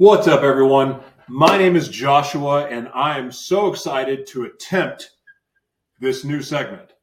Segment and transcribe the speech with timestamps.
[0.00, 1.00] What's up, everyone?
[1.28, 5.10] My name is Joshua, and I am so excited to attempt
[5.98, 6.94] this new segment.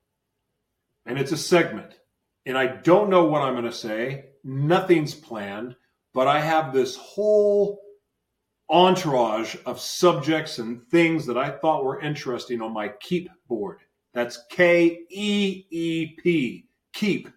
[1.05, 1.99] And it's a segment,
[2.47, 4.29] and I don't know what I'm going to say.
[4.43, 5.75] Nothing's planned,
[6.15, 7.79] but I have this whole
[8.67, 13.77] entourage of subjects and things that I thought were interesting on my Keep board.
[14.15, 16.67] That's K E E P.
[16.93, 17.29] Keep.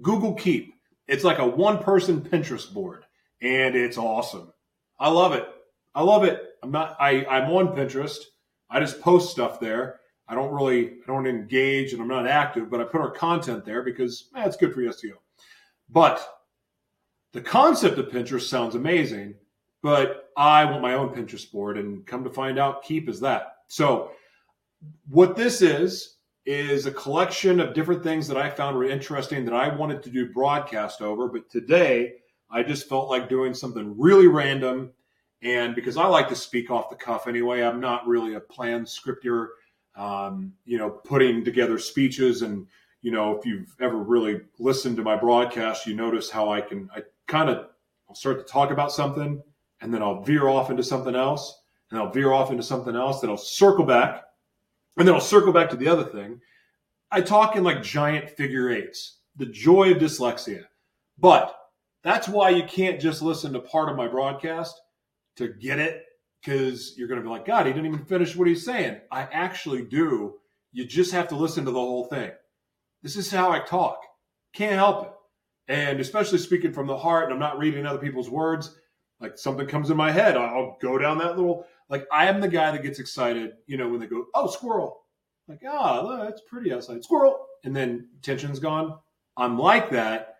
[0.00, 0.74] Google Keep.
[1.08, 3.04] It's like a one person Pinterest board,
[3.42, 4.52] and it's awesome.
[4.98, 5.48] I love it.
[5.94, 6.54] I love it.
[6.62, 6.96] I'm not.
[7.00, 8.18] I I'm on Pinterest.
[8.70, 10.00] I just post stuff there.
[10.28, 10.98] I don't really.
[11.02, 12.70] I don't engage, and I'm not active.
[12.70, 15.14] But I put our content there because eh, it's good for SEO.
[15.90, 16.26] But
[17.32, 19.34] the concept of Pinterest sounds amazing.
[19.82, 23.58] But I want my own Pinterest board, and come to find out, Keep is that.
[23.68, 24.10] So
[25.08, 29.54] what this is is a collection of different things that I found were interesting that
[29.54, 31.28] I wanted to do broadcast over.
[31.28, 32.14] But today,
[32.50, 34.92] I just felt like doing something really random
[35.42, 38.88] and because I like to speak off the cuff anyway, I'm not really a planned
[38.88, 39.50] scripter,
[39.94, 42.42] um, you know, putting together speeches.
[42.42, 42.66] And,
[43.02, 46.90] you know, if you've ever really listened to my broadcast, you notice how I can,
[46.94, 47.68] I kind of
[48.08, 49.40] I'll start to talk about something
[49.80, 53.20] and then I'll veer off into something else and I'll veer off into something else.
[53.20, 54.24] Then I'll circle back
[54.96, 56.40] and then I'll circle back to the other thing.
[57.10, 60.64] I talk in like giant figure eights, the joy of dyslexia.
[61.18, 61.57] But
[62.08, 64.80] that's why you can't just listen to part of my broadcast
[65.36, 66.04] to get it
[66.40, 69.00] because you're going to be like, God, he didn't even finish what he's saying.
[69.10, 70.34] I actually do.
[70.72, 72.30] You just have to listen to the whole thing.
[73.02, 73.98] This is how I talk.
[74.54, 75.12] Can't help it.
[75.68, 78.74] And especially speaking from the heart, and I'm not reading other people's words.
[79.20, 81.66] Like something comes in my head, I'll go down that little.
[81.90, 85.00] Like I am the guy that gets excited, you know, when they go, "Oh, squirrel!"
[85.48, 88.96] Like, ah, oh, that's pretty outside, squirrel, and then tension's gone.
[89.36, 90.36] I'm like that,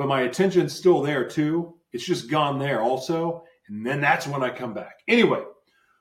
[0.00, 1.74] but my attention's still there too.
[1.92, 3.44] It's just gone there also.
[3.68, 5.00] And then that's when I come back.
[5.06, 5.42] Anyway,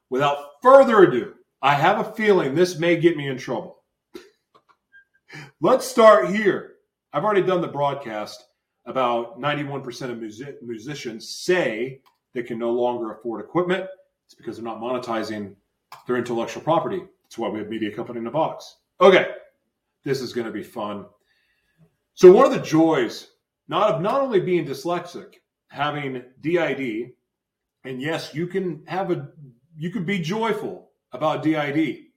[0.09, 3.83] without further ado, I have a feeling this may get me in trouble.
[5.59, 6.75] Let's start here.
[7.11, 8.41] I've already done the broadcast.
[8.85, 11.99] About 91% of music- musicians say
[12.33, 13.85] they can no longer afford equipment.
[14.27, 15.55] It's because they're not monetizing
[16.07, 17.01] their intellectual property.
[17.23, 18.77] That's why we have Media Company in a Box.
[19.01, 19.31] Okay,
[20.05, 21.05] this is going to be fun.
[22.13, 23.31] So, one of the joys
[23.69, 25.35] not of not only being dyslexic,
[25.69, 27.11] having DID,
[27.85, 29.29] and yes, you can have a
[29.77, 32.07] you can be joyful about DID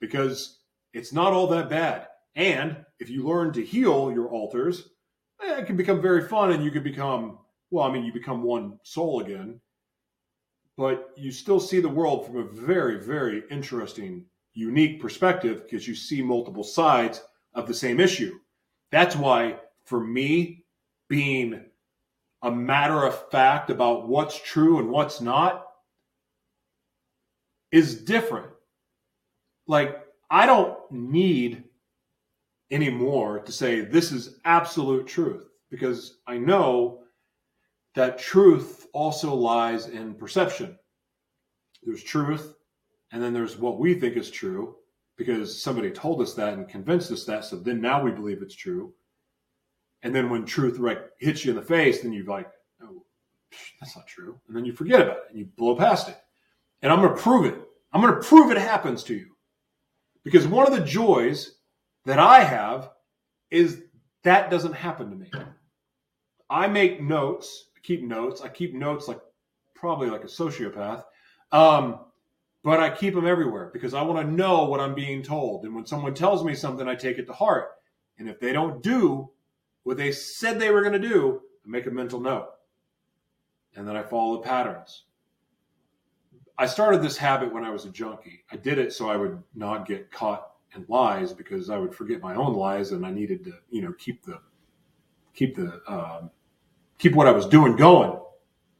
[0.00, 0.58] because
[0.92, 2.08] it's not all that bad.
[2.34, 4.88] And if you learn to heal your alters,
[5.42, 7.38] eh, it can become very fun and you can become
[7.70, 9.60] well, I mean, you become one soul again,
[10.76, 15.94] but you still see the world from a very, very interesting, unique perspective because you
[15.94, 17.22] see multiple sides
[17.54, 18.38] of the same issue.
[18.92, 20.63] That's why, for me,
[21.08, 21.64] being
[22.42, 25.66] a matter of fact about what's true and what's not
[27.72, 28.50] is different.
[29.66, 31.64] Like, I don't need
[32.70, 37.00] anymore to say this is absolute truth because I know
[37.94, 40.78] that truth also lies in perception.
[41.82, 42.54] There's truth,
[43.12, 44.76] and then there's what we think is true
[45.16, 47.44] because somebody told us that and convinced us that.
[47.44, 48.92] So then now we believe it's true.
[50.04, 52.48] And then when truth like hits you in the face, then you're like,
[52.82, 53.02] oh,
[53.80, 54.38] that's not true.
[54.46, 56.16] And then you forget about it and you blow past it.
[56.82, 57.58] And I'm going to prove it.
[57.92, 59.34] I'm going to prove it happens to you.
[60.22, 61.56] Because one of the joys
[62.04, 62.90] that I have
[63.50, 63.82] is
[64.24, 65.30] that doesn't happen to me.
[66.50, 68.42] I make notes, I keep notes.
[68.42, 69.20] I keep notes like
[69.74, 71.02] probably like a sociopath.
[71.50, 72.00] Um,
[72.62, 75.64] but I keep them everywhere because I want to know what I'm being told.
[75.64, 77.70] And when someone tells me something, I take it to heart.
[78.18, 79.30] And if they don't do
[79.84, 82.48] what they said they were going to do, I make a mental note.
[83.76, 85.04] And then I follow the patterns.
[86.58, 88.44] I started this habit when I was a junkie.
[88.50, 92.20] I did it so I would not get caught in lies because I would forget
[92.20, 94.40] my own lies and I needed to, you know, keep the
[95.34, 96.30] keep the um,
[96.98, 98.18] keep what I was doing going.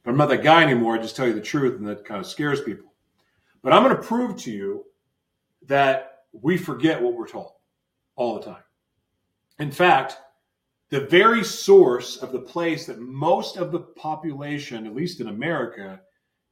[0.03, 0.95] But I'm not that guy anymore.
[0.95, 2.93] I just tell you the truth, and that kind of scares people.
[3.61, 4.85] But I'm going to prove to you
[5.65, 7.53] that we forget what we're told
[8.15, 8.63] all the time.
[9.59, 10.17] In fact,
[10.89, 15.99] the very source of the place that most of the population, at least in America,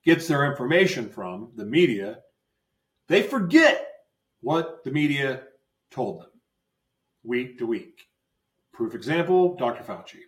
[0.03, 2.17] gets their information from, the media,
[3.07, 3.87] they forget
[4.41, 5.43] what the media
[5.91, 6.29] told them
[7.23, 8.07] week to week.
[8.73, 9.83] Proof example Dr.
[9.83, 10.19] Fauci.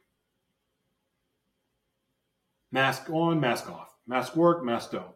[2.72, 3.90] Mask on, mask off.
[4.08, 5.16] Mask work, mask don't.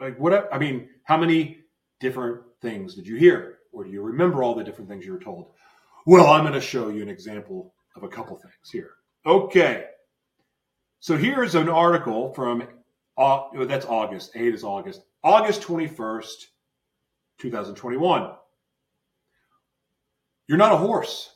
[0.00, 0.48] Like, what?
[0.52, 1.58] I mean, how many
[2.00, 3.58] different things did you hear?
[3.72, 5.50] Or do you remember all the different things you were told?
[6.06, 8.90] Well, I'm going to show you an example of a couple things here.
[9.26, 9.86] Okay.
[11.00, 12.66] So here's an article from
[13.16, 14.30] Uh, that's August.
[14.36, 15.02] 8 is August.
[15.24, 16.46] August 21st,
[17.38, 18.30] 2021.
[20.46, 21.34] You're not a horse.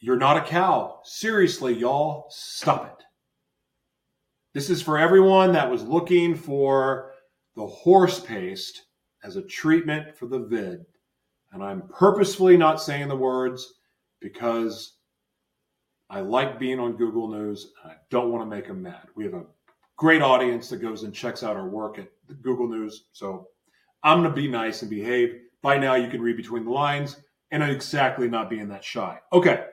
[0.00, 1.00] You're not a cow.
[1.04, 3.04] Seriously, y'all, stop it.
[4.54, 7.12] This is for everyone that was looking for
[7.54, 8.86] the horse paste
[9.24, 10.86] as a treatment for the vid.
[11.52, 13.74] And I'm purposefully not saying the words
[14.20, 14.96] because
[16.10, 19.08] I like being on Google News and I don't want to make them mad.
[19.14, 19.44] We have a
[19.96, 22.08] great audience that goes and checks out our work at
[22.42, 23.06] Google News.
[23.12, 23.48] So
[24.02, 25.40] I'm going to be nice and behave.
[25.62, 27.16] By now, you can read between the lines
[27.50, 29.18] and exactly not being that shy.
[29.32, 29.64] Okay.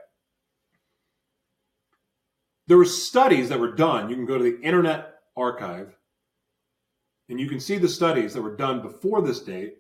[2.68, 4.10] There were studies that were done.
[4.10, 5.96] You can go to the Internet Archive
[7.30, 9.78] and you can see the studies that were done before this date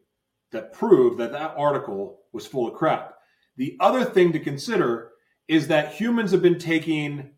[0.52, 3.16] that prove that that article was full of crap.
[3.58, 5.11] The other thing to consider
[5.48, 7.32] is that humans have been taking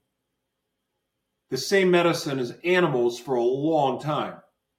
[1.49, 4.35] the same medicine as animals for a long time.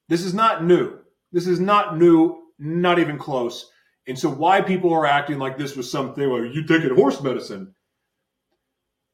[0.09, 0.99] This is not new.
[1.33, 3.71] This is not new, not even close.
[4.07, 7.75] And so, why people are acting like this was something, well, you taking horse medicine.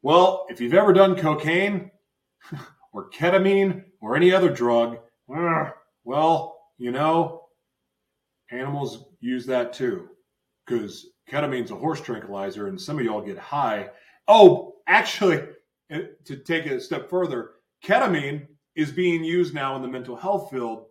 [0.02, 1.90] Well, if you've ever done cocaine
[2.92, 4.98] or ketamine or any other drug,
[5.28, 7.42] well, you know,
[8.50, 10.08] animals use that too.
[10.66, 13.88] Because ketamine's a horse tranquilizer, and some of y'all get high.
[14.28, 15.42] Oh, actually,
[15.90, 17.52] eh, to take it a step further,
[17.84, 20.86] ketamine is being used now in the mental health field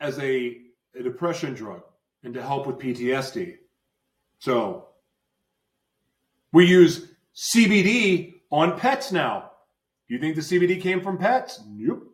[0.00, 0.58] as a,
[0.98, 1.82] a depression drug
[2.24, 3.56] and to help with PTSD.
[4.38, 4.88] So
[6.52, 9.52] we use CBD on pets now.
[10.08, 11.62] You think the CBD came from pets?
[11.68, 12.04] Nope.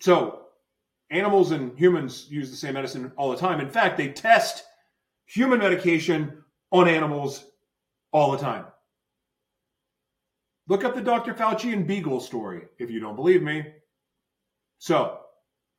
[0.00, 0.39] So
[1.10, 3.60] animals and humans use the same medicine all the time.
[3.60, 4.64] In fact, they test
[5.26, 7.46] human medication on animals
[8.12, 8.66] all the time.
[10.68, 11.34] Look up the Dr.
[11.34, 13.64] Fauci and Beagle story if you don't believe me.
[14.78, 15.18] So,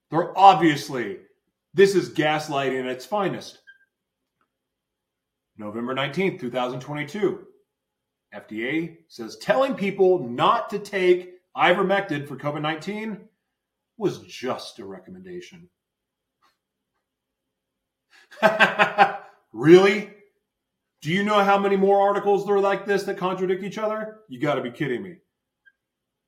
[0.09, 1.19] they're obviously,
[1.73, 3.59] this is gaslighting at its finest.
[5.57, 7.47] November 19th, 2022.
[8.35, 13.17] FDA says telling people not to take ivermectin for COVID 19
[14.01, 15.69] was just a recommendation.
[19.53, 20.09] really?
[21.01, 24.21] Do you know how many more articles there are like this that contradict each other?
[24.27, 25.15] You got to be kidding me.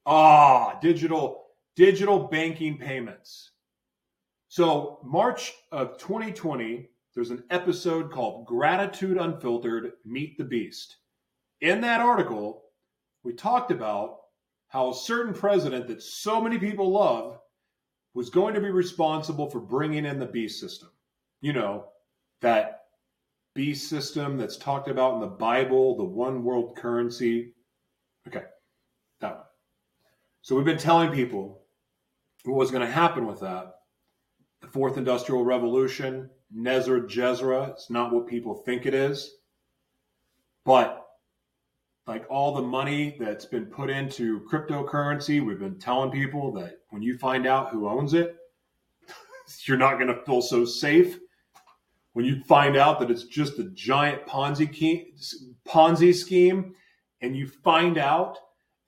[0.06, 3.52] Ah, digital digital banking payments.
[4.48, 10.98] So, March of 2020, there's an episode called Gratitude Unfiltered Meet the Beast.
[11.62, 12.66] In that article,
[13.24, 14.18] we talked about
[14.68, 17.40] how a certain president that so many people love
[18.13, 20.89] was going to be responsible for bringing in the beast system.
[21.42, 21.88] You know,
[22.42, 22.86] that
[23.54, 27.54] beast system that's talked about in the Bible, the one world currency.
[28.27, 28.44] Okay,
[29.19, 29.45] that one.
[30.42, 31.62] So we've been telling people
[32.44, 33.75] what was going to happen with that.
[34.62, 39.38] The fourth industrial revolution, NESARA GESARA, it's not what people think it is.
[40.65, 41.02] But
[42.07, 47.01] like all the money that's been put into cryptocurrency, we've been telling people that when
[47.01, 48.35] you find out who owns it,
[49.65, 51.17] you're not going to feel so safe.
[52.11, 55.13] When you find out that it's just a giant Ponzi key,
[55.67, 56.75] Ponzi scheme,
[57.21, 58.38] and you find out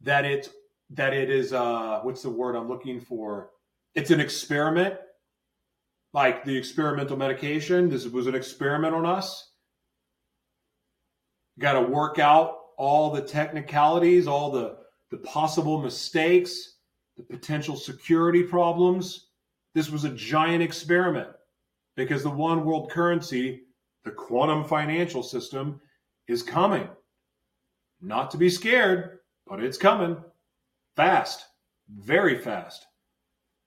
[0.02, 0.50] that it's
[0.92, 3.50] that it is uh, what's the word I'm looking for?
[3.96, 4.96] It's an experiment,
[6.14, 7.90] like the experimental medication.
[7.90, 9.54] This was an experiment on us.
[11.58, 14.78] Got to work out all the technicalities, all the,
[15.12, 16.76] the possible mistakes,
[17.18, 19.28] the potential security problems.
[19.74, 21.30] This was a giant experiment
[21.96, 23.64] because the one world currency,
[24.04, 25.80] the quantum financial system,
[26.28, 26.88] is coming.
[28.02, 30.18] Not to be scared, but it's coming
[30.96, 31.46] fast,
[31.90, 32.86] very fast.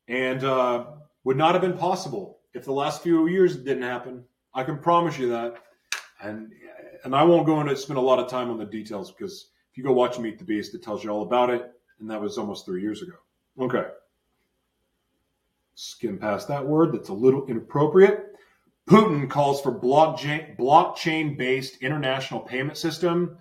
[0.08, 0.86] And uh,
[1.24, 4.24] would not have been possible if the last few years didn't happen.
[4.54, 5.56] I can promise you that.
[6.20, 6.52] And
[7.04, 9.78] and I won't go into spend a lot of time on the details because if
[9.78, 12.38] you go watch Meet the Beast, it tells you all about it, and that was
[12.38, 13.14] almost three years ago.
[13.60, 13.86] Okay.
[15.74, 16.92] Skim past that word.
[16.92, 18.34] That's a little inappropriate.
[18.88, 23.38] Putin calls for blockchain blockchain based international payment system.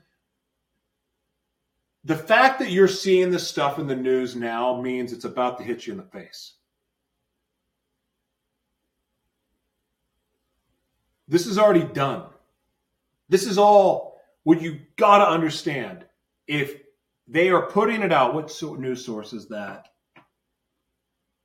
[2.03, 5.63] The fact that you're seeing this stuff in the news now means it's about to
[5.63, 6.53] hit you in the face.
[11.27, 12.23] This is already done.
[13.29, 16.05] This is all what you got to understand.
[16.47, 16.81] If
[17.27, 19.87] they are putting it out, what news source is that?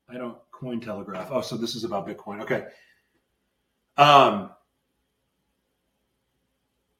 [0.09, 1.29] I don't Cointelegraph.
[1.31, 2.43] Oh, so this is about Bitcoin.
[2.43, 2.67] Okay.
[3.97, 4.51] Um,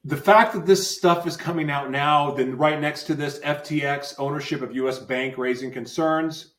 [0.03, 4.15] the fact that this stuff is coming out now, then right next to this, FTX
[4.19, 6.53] ownership of US Bank raising concerns,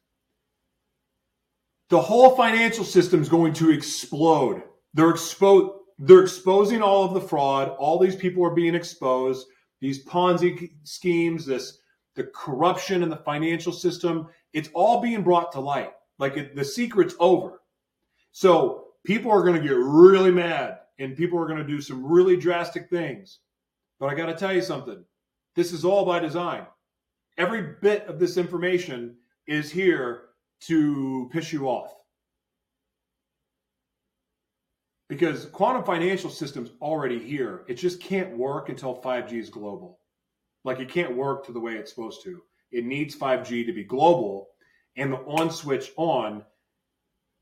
[1.90, 4.62] the whole financial system is going to explode.
[4.94, 5.80] They're exposed.
[5.98, 7.70] They're exposing all of the fraud.
[7.78, 9.46] All these people are being exposed.
[9.80, 11.78] These Ponzi schemes, this
[12.14, 15.92] the corruption in the financial system, it's all being brought to light.
[16.18, 17.60] Like it, the secret's over.
[18.32, 22.04] So people are going to get really mad and people are going to do some
[22.04, 23.40] really drastic things.
[23.98, 25.04] But I got to tell you something.
[25.56, 26.66] This is all by design.
[27.36, 30.26] Every bit of this information is here
[30.62, 31.94] to piss you off.
[35.14, 37.62] Because quantum financial system's already here.
[37.68, 40.00] It just can't work until 5G is global.
[40.64, 42.42] Like it can't work to the way it's supposed to.
[42.72, 44.48] It needs 5G to be global
[44.96, 46.42] and the on switch on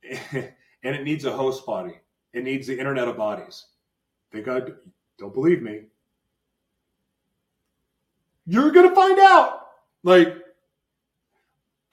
[0.33, 0.53] and
[0.83, 1.95] it needs a host body.
[2.35, 3.65] It needs the internet of bodies.
[4.33, 4.61] Think I
[5.19, 5.85] don't believe me.
[8.45, 9.69] You're gonna find out.
[10.03, 10.37] Like,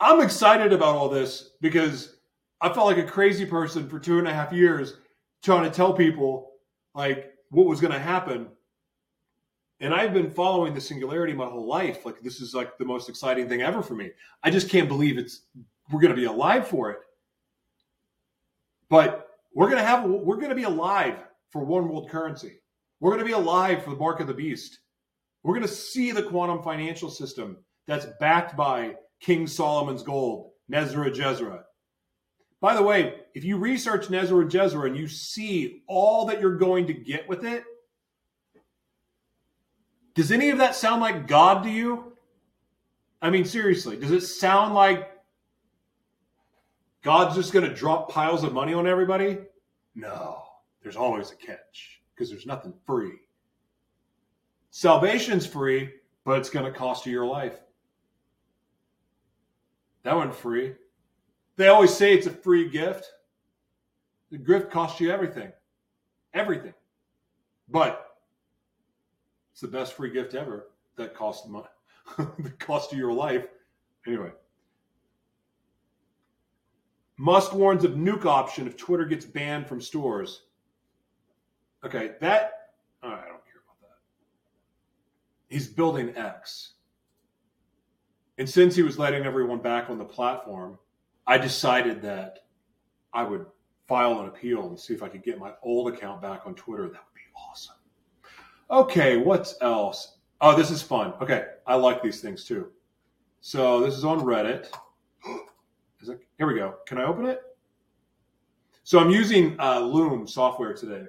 [0.02, 2.18] I'm excited about all this because
[2.60, 4.96] I felt like a crazy person for two and a half years
[5.44, 6.52] trying to tell people
[6.94, 8.48] like what was gonna happen.
[9.80, 12.06] And I've been following the singularity my whole life.
[12.06, 14.12] Like this is like the most exciting thing ever for me.
[14.44, 15.44] I just can't believe it's
[15.92, 17.00] we're gonna be alive for it.
[18.90, 21.16] But we're gonna have we're gonna be alive
[21.52, 22.60] for one world currency.
[23.00, 24.80] We're gonna be alive for the mark of the beast.
[25.44, 31.64] We're gonna see the quantum financial system that's backed by King Solomon's gold, NESARA GESARA.
[32.62, 36.88] By the way, if you research NESARA GESARA and you see all that you're going
[36.88, 37.64] to get with it,
[40.14, 42.14] does any of that sound like God to you?
[43.22, 45.10] I mean, seriously, does it sound like
[47.02, 49.38] God's just going to drop piles of money on everybody?
[49.96, 50.44] No,
[50.84, 53.20] there's always a catch because there's nothing free.
[54.72, 55.90] Salvation's free,
[56.26, 57.58] but it's going to cost you your life.
[60.04, 60.74] That wasn't free.
[61.60, 63.12] They always say it's a free gift.
[64.32, 65.52] The gift costs you everything.
[66.34, 66.74] Everything.
[67.68, 68.16] But
[69.52, 71.68] it's the best free gift ever that costs money,
[72.18, 73.46] that cost of your life.
[74.08, 74.32] Anyway.
[77.18, 80.44] Musk warns of nuke option if Twitter gets banned from stores.
[81.84, 82.70] Okay, that
[83.04, 83.98] I don't care about that.
[85.50, 86.76] He's building X.
[88.38, 90.80] And since he was letting everyone back on the platform,
[91.30, 92.40] I decided that
[93.14, 93.46] I would
[93.88, 96.86] file an appeal and see if I could get my old account back on Twitter.
[96.86, 97.76] That would be awesome.
[98.72, 100.18] Okay, what's else?
[100.42, 101.14] Oh, this is fun.
[101.22, 102.72] Okay, I like these things too.
[103.42, 104.72] So this is on Reddit.
[106.02, 106.78] Is it, here we go.
[106.88, 107.42] Can I open it?
[108.84, 111.04] So I'm using uh, Loom software today.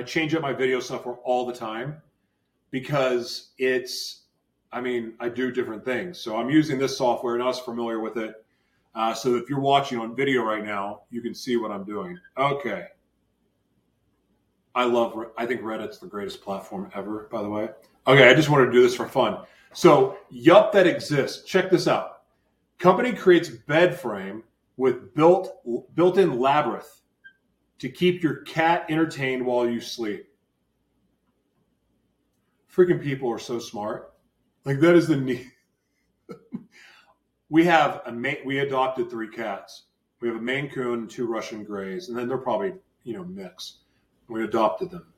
[0.00, 2.02] I change up my video software all the time
[2.72, 4.24] because it's,
[4.72, 6.18] I mean, I do different things.
[6.18, 8.42] So I'm using this software and I familiar with it.
[8.96, 12.18] Uh, so if you're watching on video right now, you can see what I'm doing.
[12.38, 12.86] Okay.
[14.74, 17.68] I love, I think Reddit's the greatest platform ever, by the way.
[18.06, 19.38] Okay, I just wanted to do this for fun.
[19.74, 21.44] So, Yup that exists.
[21.44, 22.22] Check this out.
[22.78, 24.42] Company creates bed frame
[24.78, 25.62] with built
[25.94, 27.02] built-in labyrinth
[27.78, 30.26] to keep your cat entertained while you sleep.
[32.74, 34.14] Freaking people are so smart.
[34.64, 35.50] Like that is the need.
[37.48, 39.84] we have a we adopted three cats.
[40.20, 42.74] We have a Maine Coon two Russian Greys, and then they're probably
[43.04, 43.78] you know mix.
[44.28, 45.12] We adopted them.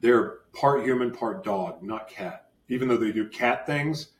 [0.00, 2.48] They're part human, part dog, not cat.
[2.68, 4.12] Even though they do cat things,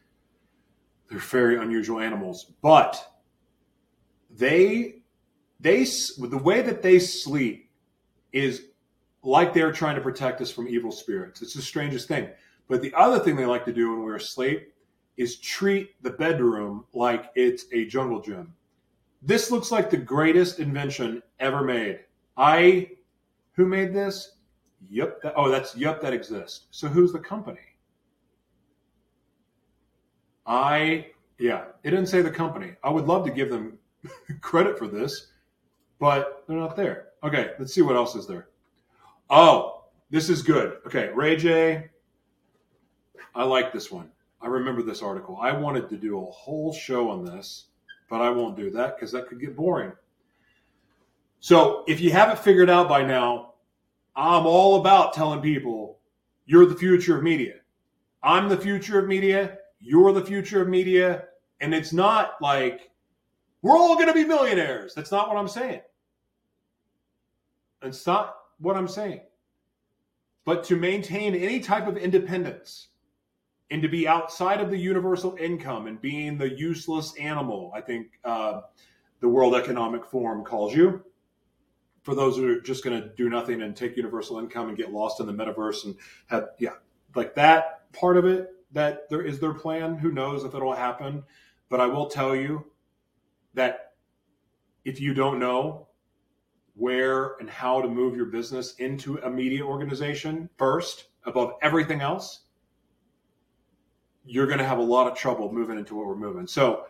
[1.08, 3.12] they're very unusual animals, but
[4.30, 5.02] they
[5.58, 7.70] they the way that they sleep
[8.32, 8.66] is
[9.22, 11.42] like they're trying to protect us from evil spirits.
[11.42, 12.28] It's the strangest thing.
[12.68, 14.72] But the other thing they like to do when we're asleep
[15.20, 18.54] is treat the bedroom like it's a jungle gym.
[19.20, 22.00] This looks like the greatest invention ever made.
[22.38, 22.92] I,
[23.52, 24.36] who made this?
[24.88, 25.20] Yep.
[25.22, 26.00] That, oh, that's yep.
[26.00, 26.68] That exists.
[26.70, 27.60] So who's the company?
[30.46, 31.08] I,
[31.38, 32.72] yeah, it didn't say the company.
[32.82, 33.78] I would love to give them
[34.40, 35.32] credit for this,
[35.98, 37.08] but they're not there.
[37.22, 38.48] Okay, let's see what else is there.
[39.28, 40.78] Oh, this is good.
[40.86, 41.90] Okay, Ray J.
[43.34, 44.10] I like this one.
[44.42, 45.38] I remember this article.
[45.40, 47.66] I wanted to do a whole show on this,
[48.08, 49.92] but I won't do that because that could get boring.
[51.40, 53.54] So, if you haven't figured out by now,
[54.16, 55.98] I'm all about telling people
[56.46, 57.54] you're the future of media.
[58.22, 61.24] I'm the future of media you're the future of media.
[61.60, 62.90] And it's not like
[63.62, 64.94] we're all going to be millionaires.
[64.94, 65.80] That's not what I'm saying.
[67.82, 69.22] It's not what I'm saying.
[70.44, 72.88] but to maintain any type of independence
[73.70, 78.18] and to be outside of the universal income and being the useless animal, I think
[78.24, 78.62] uh,
[79.20, 81.04] the World Economic Forum calls you.
[82.02, 84.90] For those who are just going to do nothing and take universal income and get
[84.90, 85.94] lost in the metaverse and
[86.28, 86.74] have, yeah,
[87.14, 89.96] like that part of it, that there is their plan.
[89.96, 91.22] Who knows if it'll happen?
[91.68, 92.64] But I will tell you
[93.54, 93.92] that
[94.84, 95.88] if you don't know
[96.74, 102.44] where and how to move your business into a media organization first above everything else,
[104.24, 106.46] you're going to have a lot of trouble moving into what we're moving.
[106.46, 106.86] So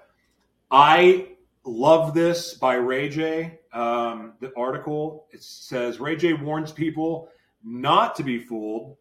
[0.71, 1.29] I
[1.65, 3.59] love this by Ray J.
[3.73, 7.29] Um, the article it says Ray J warns people
[7.63, 8.97] not to be fooled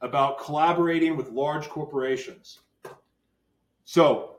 [0.00, 2.60] about collaborating with large corporations.
[3.84, 4.36] So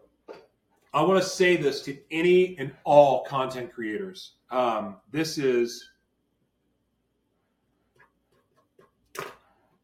[0.93, 4.33] I want to say this to any and all content creators.
[4.49, 5.89] Um, this is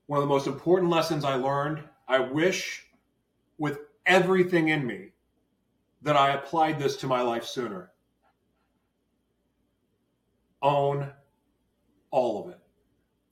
[0.08, 1.84] one of the most important lessons I learned.
[2.12, 2.86] I wish
[3.58, 5.14] with everything in me
[6.02, 7.94] that I applied this to my life sooner.
[10.62, 11.10] Own
[12.12, 12.60] all of it.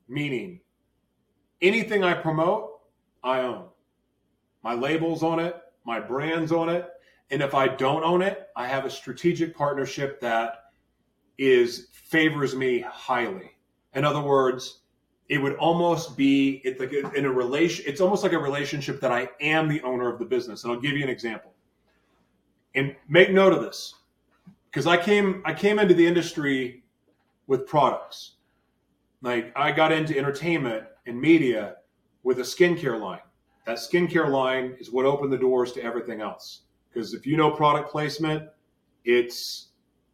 [0.07, 0.61] Meaning,
[1.61, 2.79] anything I promote,
[3.21, 3.65] I own.
[4.63, 6.87] My label's on it, my brand's on it.
[7.31, 10.53] And if I don't own it, I have a strategic partnership that
[11.37, 13.51] is favors me highly.
[13.93, 14.83] In other words,
[15.29, 19.11] it would almost be it's like in a relation it's almost like a relationship that
[19.11, 20.63] I am the owner of the business.
[20.63, 21.53] And I'll give you an example
[22.75, 23.95] and make note of this
[24.69, 26.83] because I came I came into the industry
[27.47, 28.33] with products.
[29.21, 31.77] Like I got into entertainment and media
[32.23, 33.21] with a skincare line.
[33.65, 36.61] That skincare line is what opened the doors to everything else.
[36.91, 38.49] Because if you know product placement,
[39.05, 39.67] it's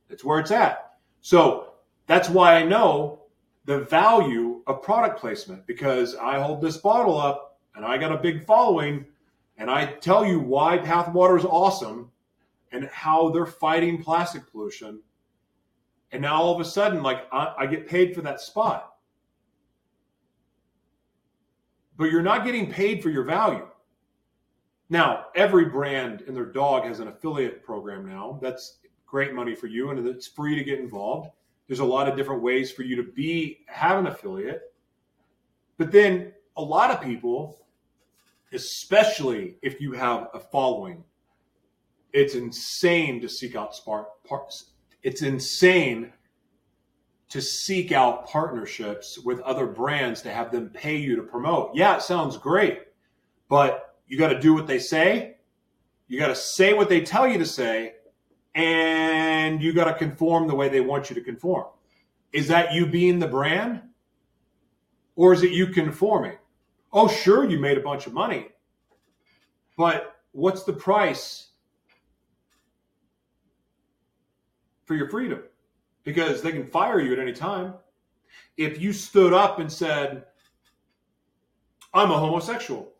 [0.10, 0.98] it's where it's at.
[1.22, 1.74] So
[2.06, 3.22] that's why I know
[3.66, 8.18] the value of product placement because I hold this bottle up and I got a
[8.18, 9.06] big following
[9.58, 12.12] and I tell you why Pathwater is awesome
[12.72, 15.00] and how they're fighting plastic pollution.
[16.12, 18.96] And now all of a sudden, like I, I get paid for that spot.
[21.98, 23.68] But you're not getting paid for your value.
[24.90, 28.40] Now, every brand and their dog has an affiliate program now.
[28.42, 31.30] That's great money for you, and it's free to get involved.
[31.68, 34.74] There's a lot of different ways for you to be have an affiliate.
[35.78, 37.66] But then a lot of people,
[38.54, 41.04] especially if you have a following,
[42.14, 44.72] it's insane to seek out spark parts.
[45.04, 46.14] It's insane
[47.30, 51.76] to seek out partnerships with other brands to have them pay you to promote.
[51.76, 52.84] Yeah, it sounds great,
[53.50, 55.38] but you got to do what they say.
[56.08, 57.96] You got to say what they tell you to say,
[58.56, 61.66] and you got to conform the way they want you to conform.
[62.34, 63.82] Is that you being the brand?
[65.16, 66.38] Or is it you conforming?
[66.92, 68.48] Oh, sure, you made a bunch of money,
[69.78, 71.50] but what's the price
[74.86, 75.42] for your freedom
[76.04, 77.74] because they can fire you at any time.
[78.58, 80.26] If you stood up and said,
[81.94, 82.94] I'm a homosexual,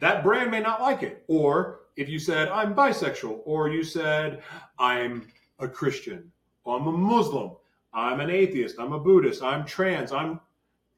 [0.00, 1.24] that brand may not like it.
[1.26, 4.42] Or if you said, I'm bisexual, or you said,
[4.78, 5.26] I'm
[5.58, 6.30] a Christian,
[6.64, 7.52] or I'm a Muslim,
[7.92, 10.40] I'm an atheist, I'm a Buddhist, I'm trans, I'm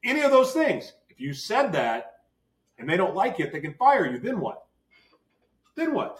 [0.03, 0.93] any of those things.
[1.09, 2.21] If you said that
[2.77, 4.19] and they don't like it, they can fire you.
[4.19, 4.65] Then what?
[5.75, 6.19] Then what?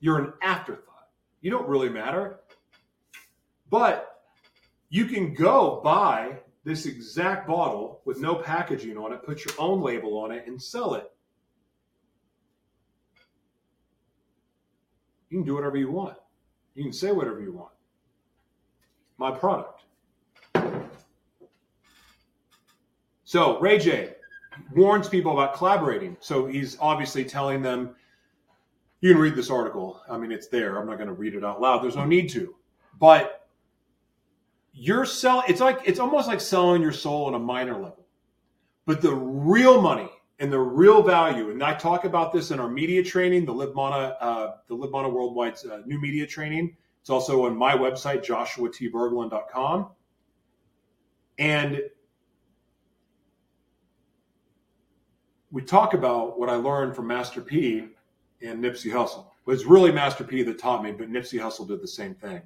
[0.00, 1.08] You're an afterthought.
[1.40, 2.40] You don't really matter.
[3.70, 4.22] But
[4.90, 9.80] you can go buy this exact bottle with no packaging on it, put your own
[9.80, 11.10] label on it, and sell it.
[15.32, 16.18] You can do whatever you want.
[16.74, 17.72] You can say whatever you want.
[19.16, 19.84] My product.
[23.24, 24.12] So Ray J
[24.74, 26.18] warns people about collaborating.
[26.20, 27.96] So he's obviously telling them,
[29.00, 30.02] you can read this article.
[30.06, 30.76] I mean, it's there.
[30.76, 31.82] I'm not going to read it out loud.
[31.82, 32.54] There's no need to.
[33.00, 33.48] But
[34.74, 38.06] you're selling it's like it's almost like selling your soul on a minor level
[38.86, 42.68] but the real money and the real value and i talk about this in our
[42.68, 46.76] media training the libmana uh, the libmana worldwide uh, new media training.
[47.00, 49.88] It's also on my website joshuatberglan.com
[51.38, 51.82] and
[55.50, 57.88] we talk about what i learned from master p
[58.40, 59.26] and nipsey hussle.
[59.46, 62.42] It was really master p that taught me but nipsey hussle did the same thing.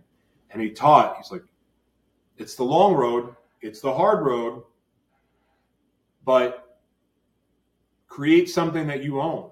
[0.50, 1.44] And he taught he's like
[2.38, 4.62] it's the long road, it's the hard road,
[6.24, 6.65] but
[8.16, 9.50] create something that you own.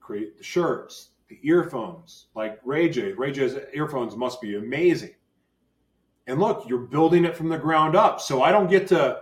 [0.00, 3.12] Create the shirts, the earphones, like Ray J.
[3.12, 5.14] Ray J's earphones must be amazing.
[6.26, 8.20] And look, you're building it from the ground up.
[8.20, 9.20] So I don't get to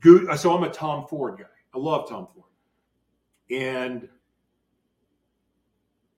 [0.00, 0.36] go.
[0.36, 1.44] So I'm a Tom Ford guy.
[1.74, 2.44] I love Tom Ford.
[3.50, 4.06] And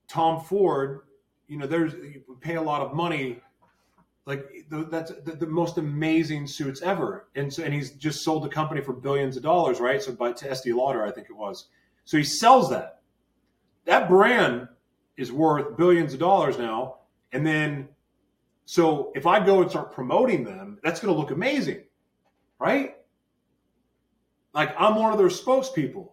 [0.08, 1.02] Tom Ford,
[1.46, 3.38] you know, there's you pay a lot of money,
[4.26, 8.48] like that's the, the, most amazing suits ever, and so and he's just sold the
[8.48, 10.02] company for billions of dollars, right?
[10.02, 11.68] So by to Estee Lauder, I think it was.
[12.04, 13.02] So he sells that.
[13.84, 14.68] That brand
[15.16, 16.96] is worth billions of dollars now,
[17.32, 17.88] and then
[18.64, 21.82] so if I go and start promoting them, that's going to look amazing,
[22.60, 22.94] right?
[24.54, 26.10] Like I'm one of their spokespeople.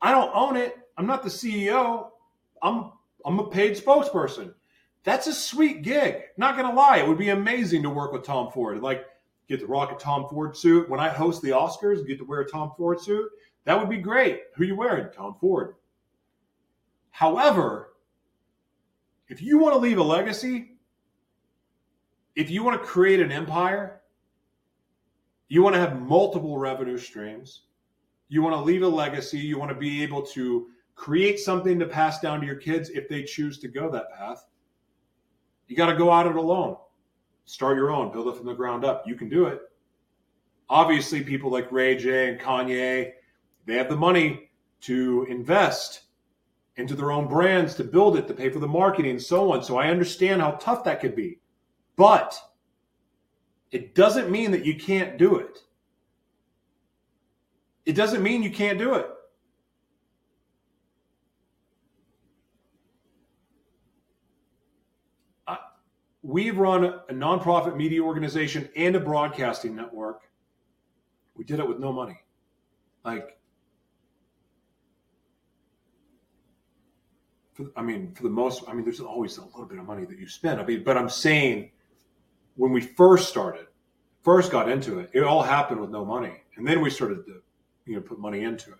[0.00, 0.76] I don't own it.
[0.96, 2.10] I'm not the CEO.
[2.62, 2.92] I'm
[3.24, 4.54] I'm a paid spokesperson.
[5.04, 6.22] That's a sweet gig.
[6.36, 8.80] Not gonna lie, it would be amazing to work with Tom Ford.
[8.80, 9.04] Like
[9.48, 10.88] get to rock a Tom Ford suit.
[10.88, 13.28] When I host the Oscars, get to wear a Tom Ford suit.
[13.64, 14.42] That would be great.
[14.54, 15.12] Who you wearing?
[15.12, 15.74] Tom Ford.
[17.10, 17.94] However,
[19.28, 20.76] if you want to leave a legacy,
[22.34, 24.00] if you want to create an empire,
[25.48, 27.62] you want to have multiple revenue streams,
[28.28, 31.86] you want to leave a legacy, you want to be able to create something to
[31.86, 34.46] pass down to your kids if they choose to go that path.
[35.66, 36.76] You got to go out it alone.
[37.44, 39.04] Start your own, build it from the ground up.
[39.06, 39.60] You can do it.
[40.68, 43.12] Obviously, people like Ray J and Kanye,
[43.68, 44.50] they have the money
[44.80, 46.02] to invest
[46.76, 49.62] into their own brands, to build it, to pay for the marketing, and so on.
[49.62, 51.38] So I understand how tough that could be.
[51.96, 52.40] But
[53.70, 55.58] it doesn't mean that you can't do it.
[57.84, 59.06] It doesn't mean you can't do it.
[66.22, 70.28] we've run a nonprofit media organization and a broadcasting network.
[71.34, 72.18] We did it with no money.
[73.02, 73.37] Like,
[77.58, 80.04] for, I mean, for the most, I mean, there's always a little bit of money
[80.04, 80.60] that you spend.
[80.60, 81.72] I mean, but I'm saying
[82.54, 83.66] when we first started,
[84.22, 86.44] first got into it, it all happened with no money.
[86.56, 87.42] And then we started to,
[87.84, 88.78] you know, put money into it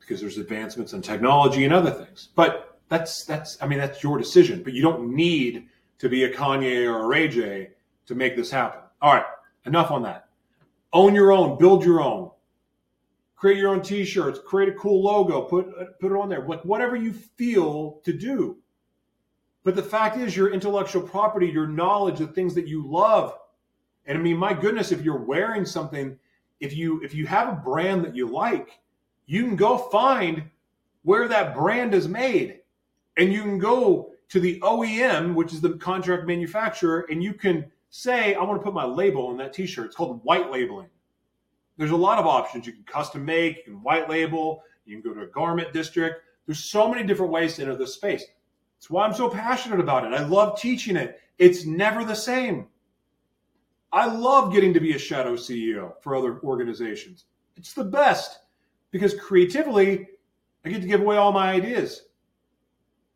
[0.00, 2.30] because there's advancements in technology and other things.
[2.34, 5.66] But that's, that's, I mean, that's your decision, but you don't need
[5.98, 7.68] to be a Kanye or a Ray
[8.06, 8.80] to make this happen.
[9.02, 9.26] All right,
[9.66, 10.28] enough on that.
[10.94, 12.30] Own your own, build your own.
[13.38, 15.68] Create your own t-shirts, create a cool logo, put
[16.00, 16.44] put it on there.
[16.44, 18.58] Like whatever you feel to do.
[19.62, 23.38] But the fact is your intellectual property, your knowledge, the things that you love.
[24.06, 26.18] And I mean, my goodness, if you're wearing something,
[26.58, 28.80] if you if you have a brand that you like,
[29.26, 30.42] you can go find
[31.02, 32.60] where that brand is made.
[33.16, 37.70] And you can go to the OEM, which is the contract manufacturer, and you can
[37.90, 39.86] say, I want to put my label on that t-shirt.
[39.86, 40.88] It's called white labeling.
[41.78, 42.66] There's a lot of options.
[42.66, 46.22] You can custom make, you can white label, you can go to a garment district.
[46.44, 48.24] There's so many different ways to enter this space.
[48.76, 50.12] That's why I'm so passionate about it.
[50.12, 51.20] I love teaching it.
[51.38, 52.66] It's never the same.
[53.92, 57.24] I love getting to be a shadow CEO for other organizations.
[57.56, 58.40] It's the best
[58.90, 60.08] because creatively,
[60.64, 62.08] I get to give away all my ideas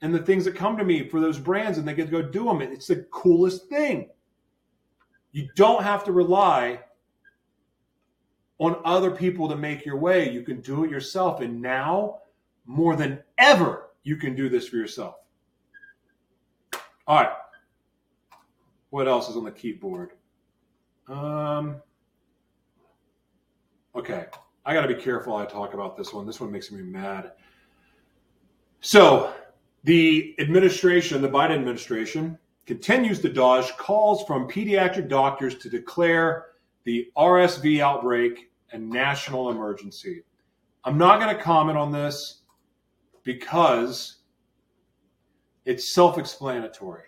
[0.02, 2.22] and the things that come to me for those brands and they get to go
[2.22, 2.62] do them.
[2.62, 4.08] It's the coolest thing.
[5.32, 6.80] You don't have to rely
[8.62, 10.30] on other people to make your way.
[10.30, 11.40] You can do it yourself.
[11.40, 12.18] And now,
[12.64, 15.16] more than ever, you can do this for yourself.
[17.08, 17.32] All right.
[18.90, 20.10] What else is on the keyboard?
[21.08, 21.82] Um,
[23.96, 24.26] okay.
[24.64, 26.24] I got to be careful I talk about this one.
[26.24, 27.32] This one makes me mad.
[28.80, 29.34] So,
[29.82, 36.46] the administration, the Biden administration, continues to dodge calls from pediatric doctors to declare
[36.84, 40.22] the RSV outbreak a national emergency.
[40.84, 42.42] I'm not going to comment on this
[43.22, 44.18] because
[45.64, 47.04] it's self explanatory.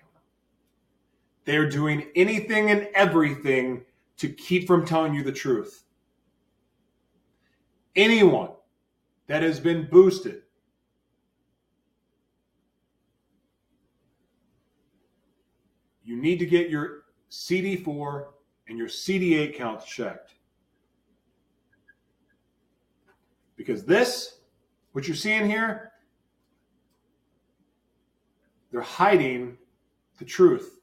[1.44, 3.84] They're doing anything and everything
[4.18, 5.84] to keep from telling you the truth.
[7.96, 8.50] Anyone
[9.26, 10.42] that has been boosted
[16.04, 18.26] you need to get your CD4
[18.68, 20.34] and your CD8 counts checked.
[23.56, 24.40] Because this,
[24.92, 25.92] what you're seeing here,
[28.70, 29.56] they're hiding
[30.18, 30.78] the truth.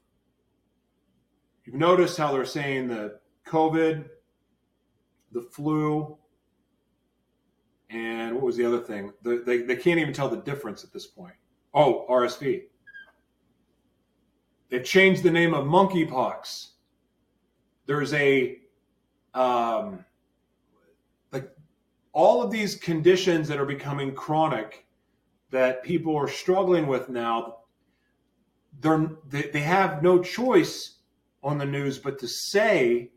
[1.64, 4.08] You've noticed how they're saying the COVID,
[5.32, 6.16] the flu,
[7.90, 9.12] and what was the other thing?
[9.22, 11.34] The, they, they can't even tell the difference at this point.
[11.74, 12.62] Oh, RSV.
[14.70, 16.68] They've changed the name of monkeypox.
[17.86, 18.58] There's a
[19.34, 20.04] um,
[22.12, 24.86] all of these conditions that are becoming chronic
[25.50, 27.58] that people are struggling with now.
[28.80, 30.98] They're, they, they have no choice
[31.42, 33.10] on the news but to say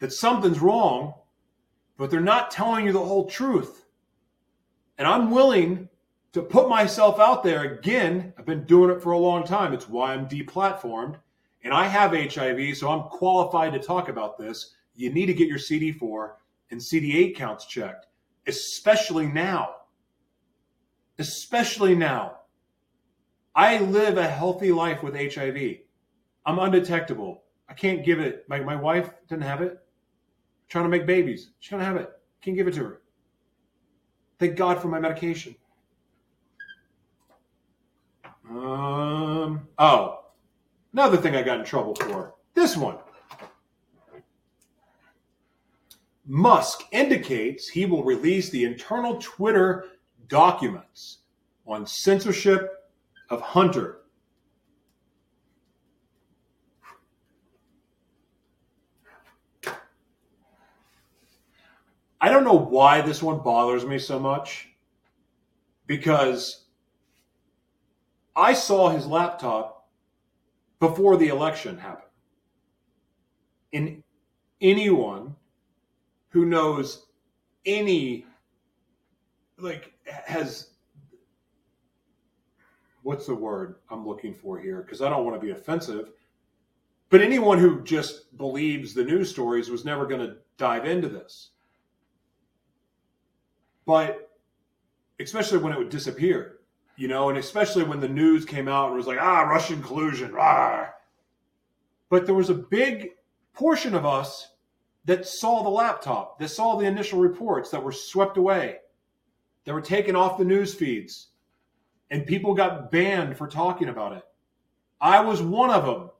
[0.00, 1.14] that something's wrong
[2.02, 3.86] but they're not telling you the whole truth.
[4.98, 5.88] And I'm willing
[6.32, 8.32] to put myself out there again.
[8.36, 9.72] I've been doing it for a long time.
[9.72, 11.20] It's why I'm deplatformed.
[11.62, 14.74] And I have HIV, so I'm qualified to talk about this.
[14.96, 16.32] You need to get your CD4
[16.72, 18.06] and CD8 counts checked,
[18.48, 19.76] especially now.
[21.18, 22.38] Especially now.
[23.54, 25.76] I live a healthy life with HIV.
[26.46, 27.44] I'm undetectable.
[27.68, 28.44] I can't give it.
[28.48, 29.72] My, my wife didn't have it.
[29.72, 31.50] I'm trying to make babies.
[31.60, 32.10] She don't have it.
[32.40, 33.02] Can't give it to her.
[34.38, 35.54] Thank God for my medication.
[38.50, 39.68] Um.
[39.78, 40.24] Oh,
[40.92, 42.34] another thing I got in trouble for.
[42.54, 42.98] This one.
[46.26, 49.86] Musk indicates he will release the internal Twitter
[50.28, 51.18] documents
[51.66, 52.90] on censorship
[53.28, 53.98] of Hunter.
[62.20, 64.68] I don't know why this one bothers me so much
[65.88, 66.66] because
[68.36, 69.88] I saw his laptop
[70.78, 72.06] before the election happened.
[73.72, 74.04] And
[74.60, 75.34] anyone
[76.32, 77.06] who knows
[77.64, 78.26] any,
[79.58, 80.70] like, has,
[83.02, 84.82] what's the word I'm looking for here?
[84.82, 86.10] Because I don't want to be offensive.
[87.10, 91.50] But anyone who just believes the news stories was never going to dive into this.
[93.84, 94.30] But
[95.20, 96.60] especially when it would disappear
[96.96, 100.32] you know, and especially when the news came out and was like, ah, Russian collusion,
[100.32, 100.88] rah.
[102.10, 103.10] But there was a big
[103.54, 104.51] portion of us
[105.04, 108.76] that saw the laptop, that saw the initial reports that were swept away,
[109.64, 111.28] that were taken off the news feeds,
[112.10, 114.24] and people got banned for talking about it.
[115.00, 116.10] I was one of them.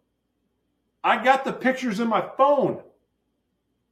[1.05, 2.83] I got the pictures in my phone.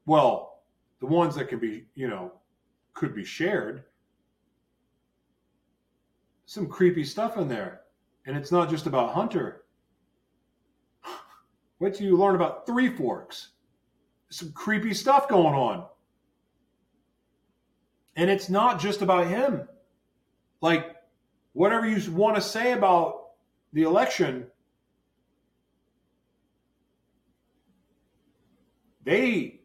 [0.06, 0.62] Well,
[1.00, 2.32] the ones that can be, you know,
[2.94, 3.84] could be shared
[6.50, 7.82] some creepy stuff in there.
[8.26, 9.62] And it's not just about Hunter.
[11.78, 13.49] Wait till you learn about Three Forks.
[14.30, 15.86] Some creepy stuff going on.
[18.16, 19.68] And it's not just about him.
[20.60, 20.96] Like,
[21.52, 23.30] whatever you want to say about
[23.72, 24.46] the election,
[29.04, 29.60] they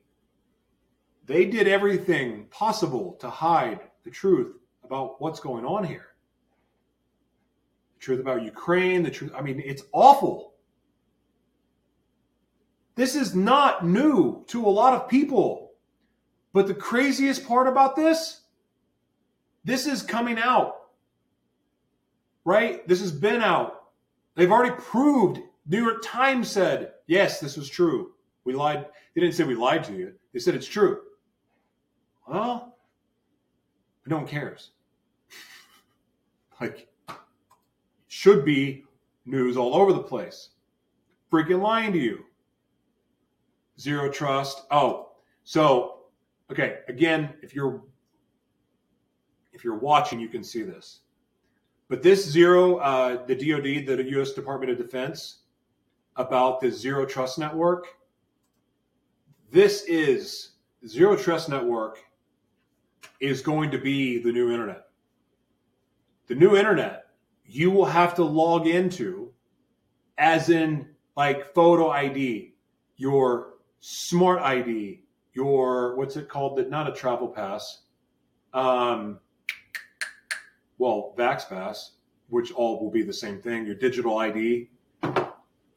[1.25, 6.08] they did everything possible to hide the truth about what's going on here
[7.95, 9.32] The truth about Ukraine, the truth.
[9.36, 10.55] I mean, it's awful.
[12.96, 15.72] This is not new to a lot of people.
[16.54, 18.42] But the craziest part about this,
[19.66, 20.78] this is coming out.
[22.46, 22.88] Right?
[22.88, 23.84] This has been out.
[24.36, 25.40] They've already proved.
[25.68, 28.14] New York Times said, yes, this was true.
[28.46, 28.86] We lied.
[29.14, 30.14] They didn't say we lied to you.
[30.32, 31.02] They said it's true.
[32.28, 32.78] Well,
[34.06, 34.72] no one cares.
[36.62, 36.88] like,
[38.08, 38.86] should be
[39.26, 40.50] news all over the place.
[41.32, 42.24] Freaking lying to you.
[43.80, 44.64] Zero trust.
[44.72, 45.12] Oh,
[45.44, 46.06] so
[46.52, 46.80] okay.
[46.88, 47.84] Again, if you're
[49.54, 51.02] if you're watching, you can see this.
[51.88, 54.32] But this zero, uh, the DoD, the U.S.
[54.32, 55.44] Department of Defense,
[56.16, 57.88] about the zero trust network.
[59.52, 60.52] This is
[60.88, 62.00] zero trust network
[63.20, 64.88] is going to be the new internet.
[66.28, 67.06] The new internet
[67.48, 69.32] you will have to log into,
[70.18, 72.56] as in like photo ID,
[72.98, 76.58] your smart ID, your what's it called?
[76.58, 77.84] That not a travel pass.
[78.54, 79.20] Um,
[80.78, 81.92] well, Vax Pass,
[82.30, 83.66] which all will be the same thing.
[83.66, 84.70] Your digital ID.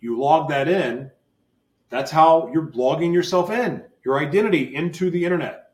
[0.01, 1.11] You log that in.
[1.91, 5.73] That's how you're logging yourself in, your identity into the internet.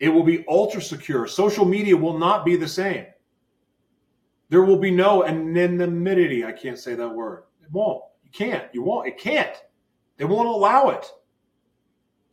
[0.00, 1.26] It will be ultra secure.
[1.26, 3.06] Social media will not be the same.
[4.48, 6.44] There will be no anonymity.
[6.44, 7.44] I can't say that word.
[7.62, 8.02] It won't.
[8.24, 8.64] You can't.
[8.74, 9.06] You won't.
[9.06, 9.56] It can't.
[10.20, 11.10] They won't allow it.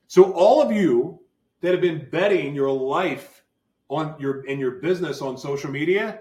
[0.07, 1.21] So all of you
[1.61, 3.45] that have been betting your life
[3.87, 6.19] on your in your business on social media,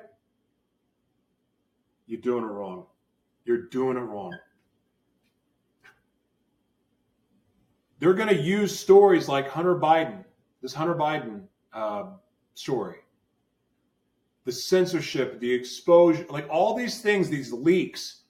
[2.07, 2.87] you're doing it wrong.
[3.44, 4.38] You're doing it wrong.
[7.98, 10.22] They're going to use stories like Hunter Biden,
[10.62, 12.11] this Hunter Biden uh,
[12.55, 12.98] story,
[14.44, 18.22] the censorship, the exposure, like all these things, these leaks.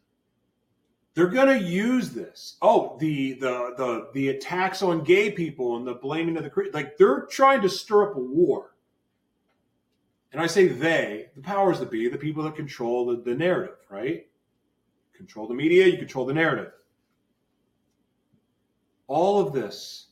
[1.16, 2.59] They're going to use this.
[2.61, 6.98] Oh, the the the the attacks on gay people and the blaming of the like
[6.98, 8.74] they're trying to stir up a war.
[10.33, 13.79] And I say they, the powers that be, the people that control the, the narrative,
[13.88, 14.26] right?
[15.14, 16.72] Control the media, you control the narrative.
[19.07, 20.09] All of this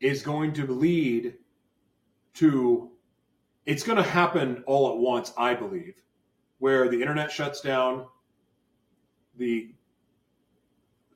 [0.00, 1.36] is going to lead
[2.34, 2.90] to
[3.64, 6.02] it's going to happen all at once, I believe,
[6.58, 8.08] where the internet shuts down,
[9.38, 9.72] the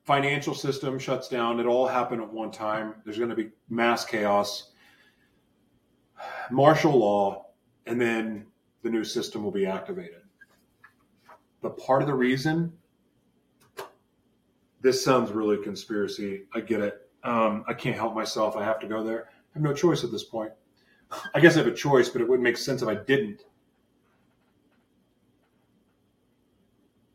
[0.07, 1.59] financial system shuts down.
[1.59, 2.95] It all happened at one time.
[3.03, 4.71] There's going to be mass chaos,
[6.49, 7.47] martial law,
[7.85, 8.47] and then
[8.83, 10.21] the new system will be activated.
[11.61, 12.71] But part of the reason
[14.79, 16.43] this sounds really conspiracy.
[16.53, 17.09] I get it.
[17.23, 18.55] Um, I can't help myself.
[18.55, 19.25] I have to go there.
[19.27, 20.51] I have no choice at this point.
[21.33, 23.43] I guess I have a choice, but it wouldn't make sense if I didn't.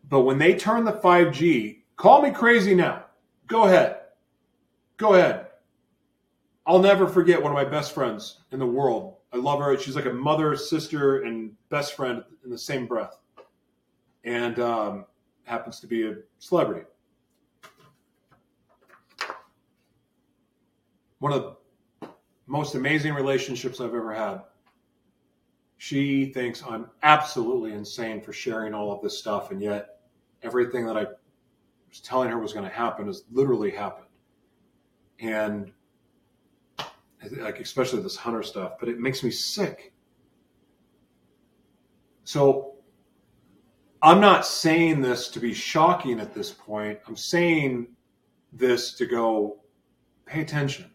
[0.08, 3.04] But when they turn the 5G, call me crazy now.
[3.46, 4.00] Go ahead.
[4.96, 5.46] Go ahead.
[6.66, 9.16] I'll never forget one of my best friends in the world.
[9.32, 9.76] I love her.
[9.78, 13.18] She's like a mother, sister, and best friend in the same breath.
[14.24, 15.06] And um,
[15.44, 16.86] happens to be a celebrity.
[21.18, 21.56] One of
[22.00, 22.08] the
[22.46, 24.42] most amazing relationships I've ever had.
[25.78, 30.00] She thinks I'm absolutely insane for sharing all of this stuff, and yet
[30.42, 31.06] everything that I
[31.92, 34.06] was telling her was going to happen has literally happened.
[35.20, 35.70] And
[37.38, 39.92] like especially this hunter stuff, but it makes me sick.
[42.24, 42.76] So
[44.00, 46.98] I'm not saying this to be shocking at this point.
[47.06, 47.88] I'm saying
[48.54, 49.60] this to go
[50.24, 50.90] pay attention.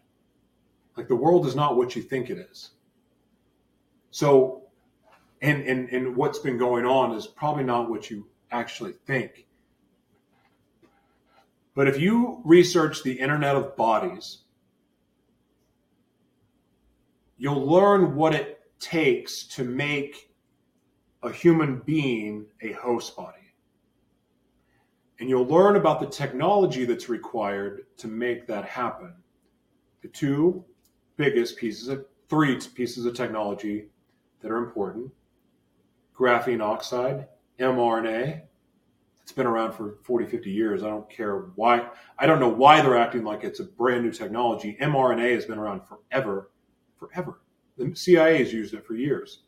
[0.96, 2.70] Like the world is not what you think it is.
[4.10, 4.64] So
[5.42, 9.46] and and and what's been going on is probably not what you actually think.
[11.78, 14.38] But if you research the internet of bodies,
[17.36, 20.32] you'll learn what it takes to make
[21.22, 23.54] a human being a host body.
[25.20, 29.14] And you'll learn about the technology that's required to make that happen.
[30.02, 30.64] The two
[31.16, 33.86] biggest pieces of three pieces of technology
[34.40, 35.12] that are important
[36.12, 37.28] graphene oxide,
[37.60, 38.47] mRNA.
[39.28, 40.82] It's been around for 40, 50 years.
[40.82, 41.86] I don't care why.
[42.18, 44.74] I don't know why they're acting like it's a brand new technology.
[44.80, 46.50] mRNA has been around forever
[46.98, 47.42] forever.
[47.76, 49.42] The CIA has used it for years,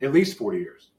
[0.00, 0.90] at least 40 years.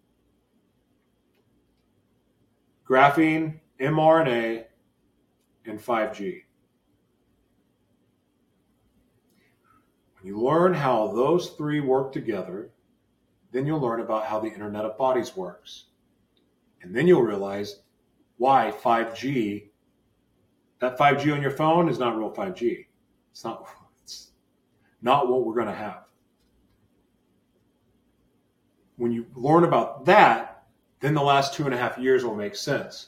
[2.87, 4.65] Graphene, mRNA,
[5.65, 6.43] and 5G.
[10.19, 12.69] When you learn how those three work together,
[13.51, 15.85] then you'll learn about how the Internet of Bodies works.
[16.83, 17.79] And then you'll realize
[18.37, 19.69] why 5G,
[20.79, 22.85] that 5G on your phone is not real 5G.
[23.31, 23.67] It's not
[24.03, 24.31] It's
[25.01, 26.03] not what we're going to have.
[28.97, 30.63] When you learn about that,
[30.99, 33.07] then the last two and a half years will make sense.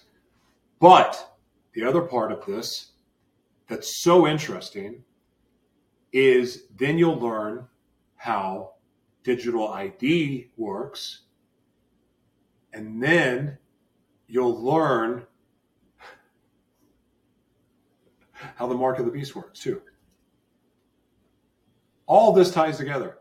[0.80, 1.38] But
[1.74, 2.92] the other part of this
[3.68, 5.04] that's so interesting
[6.14, 7.68] is then you'll learn
[8.16, 8.74] how
[9.24, 11.22] digital ID works.
[12.74, 13.58] And then
[14.28, 15.26] you'll learn
[18.32, 19.82] how the mark of the beast works too
[22.08, 23.18] all this ties together.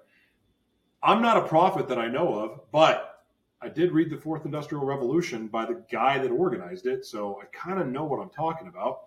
[1.02, 3.24] I'm not a prophet that I know of, but
[3.60, 7.46] I did read the Fourth Industrial Revolution by the guy that organized it, so I
[7.46, 9.02] kind of know what I'm talking about.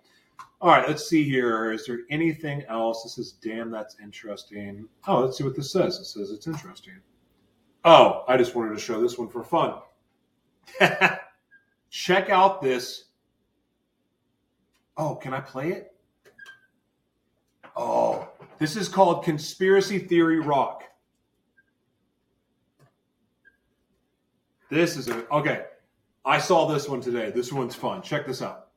[0.60, 1.72] All right, let's see here.
[1.72, 3.02] Is there anything else?
[3.02, 4.86] This is damn, that's interesting.
[5.06, 5.98] Oh, let's see what this says.
[5.98, 6.94] It says it's interesting.
[7.84, 9.74] Oh, I just wanted to show this one for fun.
[11.90, 13.04] Check out this.
[14.96, 15.94] Oh, can I play it?
[17.76, 20.84] Oh, this is called Conspiracy Theory Rock.
[24.70, 25.64] This is a okay.
[26.24, 27.30] I saw this one today.
[27.30, 28.02] This one's fun.
[28.02, 28.69] Check this out.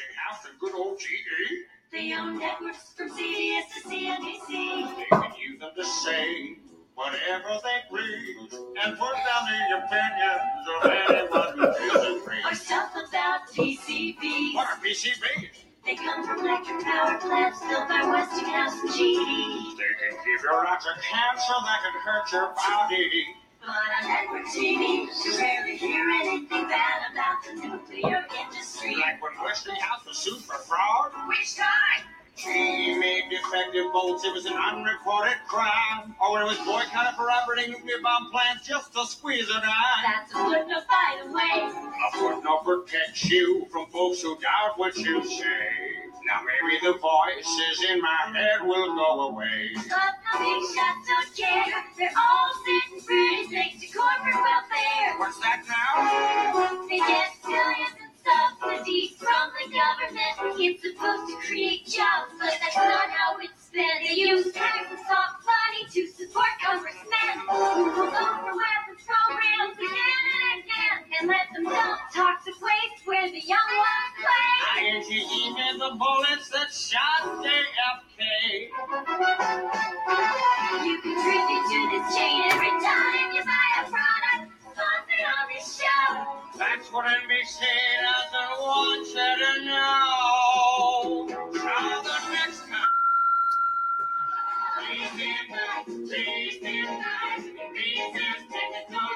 [0.00, 1.06] Westinghouse and good old GE.
[1.92, 4.96] They own networks from CBS to CNBC.
[4.96, 6.56] They can use them to say
[6.94, 12.44] whatever they please and put down the opinions of anyone who disagrees.
[12.46, 14.54] Or stuff about PCBs.
[14.54, 15.64] What are PCBs?
[15.84, 19.76] They come from electric power plants built by Westinghouse and GE.
[19.76, 23.26] They can give your lots of cancer that can hurt your body.
[23.60, 28.96] But on network TV, you rarely hear anything bad about the nuclear industry.
[28.96, 31.12] Like when Westinghouse was sued for fraud?
[31.28, 32.08] Which time?
[32.36, 34.24] He made defective bolts.
[34.24, 36.14] It was an unreported crime.
[36.22, 39.60] Oh, or when it was boycotted for operating nuclear bomb plants just to squeeze a
[39.60, 40.04] dime.
[40.04, 41.68] That's a footnote, by the way.
[42.08, 45.89] A footnote protects you from folks who doubt what you say.
[46.30, 49.70] Now maybe the voices in my head will go away.
[49.74, 51.74] But the big shots don't care.
[51.98, 55.18] They're all sitting pretty thanks to corporate welfare.
[55.18, 56.86] What's that now?
[56.86, 60.60] They get billions in subsidies from the government.
[60.62, 64.02] It's supposed to create jobs, but that's not how it's spent.
[64.02, 70.22] They use tax and soft money to support congressmen who will for weapons programs again
[70.34, 74.90] and again and let them dump toxic waste where the young ones play.
[74.90, 78.70] INTE made the bullets that shot JFK.
[80.84, 86.58] You contribute to this chain every time you buy a product sponsored on this show.
[86.58, 87.60] That's what NBC
[88.02, 90.10] doesn't want you to know.
[91.64, 92.19] Now
[94.80, 95.84] the next time.
[95.84, 97.44] Please be nice, please be nice.
[97.44, 99.08] These is technical.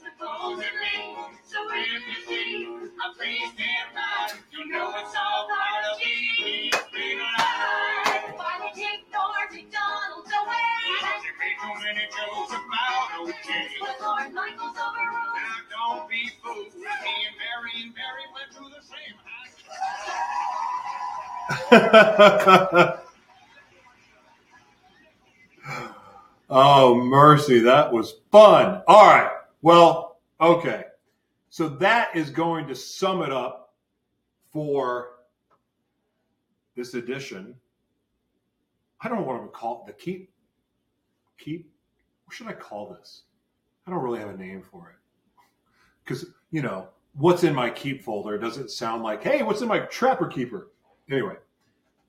[0.00, 0.98] Supposedly,
[1.44, 6.72] so if you see a please be nice, you know it's all part of being
[6.92, 8.36] legalized.
[8.36, 10.80] Why would you ignore McDonald's away?
[11.24, 13.48] You made too many jokes about OJ.
[13.80, 15.36] But Lorne Michaels overruled.
[15.36, 16.72] Now don't be fooled.
[16.74, 19.16] Me and Barry Barry went through the same
[21.70, 22.98] high.
[26.54, 27.58] oh, mercy.
[27.60, 28.82] That was fun.
[28.86, 29.30] All right.
[29.62, 30.84] Well, okay.
[31.50, 33.74] So that is going to sum it up
[34.50, 35.10] for
[36.76, 37.54] this edition.
[39.00, 39.86] I don't know what I'm going to call it.
[39.86, 40.30] The keep.
[41.38, 41.70] Keep.
[42.24, 43.22] What should I call this?
[43.86, 44.96] I don't really have a name for it.
[46.04, 49.80] Because, you know, what's in my keep folder doesn't sound like, hey, what's in my
[49.80, 50.70] trapper keeper?
[51.10, 51.36] Anyway,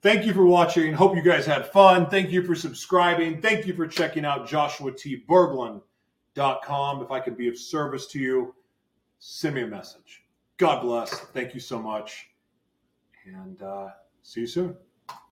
[0.06, 0.94] thank you for watching.
[0.94, 2.08] Hope you guys had fun.
[2.08, 3.42] Thank you for subscribing.
[3.42, 7.02] Thank you for checking out joshuatberglan.com.
[7.02, 8.54] If I can be of service to you,
[9.18, 10.26] send me a message.
[10.58, 11.10] God bless.
[11.10, 12.28] Thank you so much.
[13.26, 13.88] And uh,
[14.22, 14.78] see you soon.